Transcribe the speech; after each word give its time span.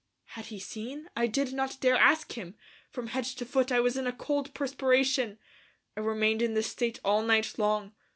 Had 0.29 0.45
he 0.47 0.57
seen? 0.57 1.11
I 1.15 1.27
did 1.27 1.53
not 1.53 1.79
dare 1.79 1.95
ask 1.95 2.31
him. 2.33 2.55
From 2.89 3.05
head 3.09 3.23
to 3.25 3.45
foot 3.45 3.71
I 3.71 3.79
was 3.79 3.97
in 3.97 4.07
a 4.07 4.11
cold 4.11 4.51
perspiration. 4.55 5.37
I 5.95 5.99
remained 5.99 6.41
in 6.41 6.55
this 6.55 6.71
state 6.71 6.99
all 7.05 7.21
night 7.21 7.53
long. 7.59 7.91